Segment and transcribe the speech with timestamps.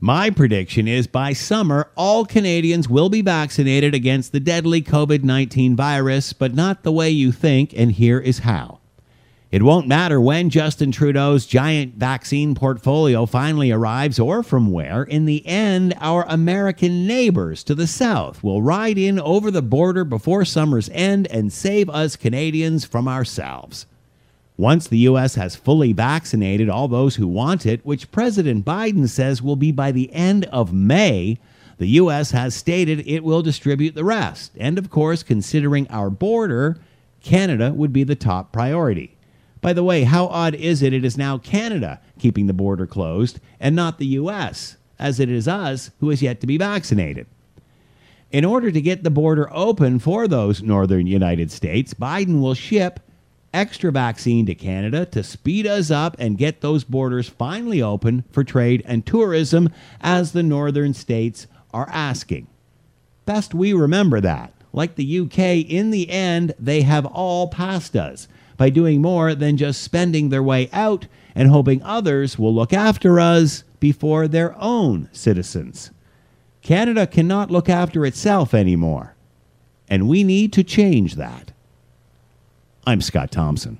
[0.00, 5.74] My prediction is by summer, all Canadians will be vaccinated against the deadly COVID 19
[5.74, 8.78] virus, but not the way you think, and here is how.
[9.50, 15.02] It won't matter when Justin Trudeau's giant vaccine portfolio finally arrives or from where.
[15.02, 20.04] In the end, our American neighbors to the south will ride in over the border
[20.04, 23.86] before summer's end and save us Canadians from ourselves.
[24.58, 25.36] Once the U.S.
[25.36, 29.92] has fully vaccinated all those who want it, which President Biden says will be by
[29.92, 31.38] the end of May,
[31.78, 32.32] the U.S.
[32.32, 34.50] has stated it will distribute the rest.
[34.58, 36.80] And of course, considering our border,
[37.22, 39.16] Canada would be the top priority.
[39.60, 43.38] By the way, how odd is it it is now Canada keeping the border closed
[43.60, 47.28] and not the U.S., as it is us who is yet to be vaccinated?
[48.32, 52.98] In order to get the border open for those northern United States, Biden will ship
[53.52, 58.44] extra vaccine to Canada to speed us up and get those borders finally open for
[58.44, 62.46] trade and tourism as the northern states are asking.
[63.24, 64.52] Best we remember that.
[64.72, 69.56] Like the UK, in the end, they have all passed us by doing more than
[69.56, 75.08] just spending their way out and hoping others will look after us before their own
[75.12, 75.90] citizens.
[76.62, 79.14] Canada cannot look after itself anymore,
[79.88, 81.52] and we need to change that.
[82.88, 83.76] I'm Scott Thompson.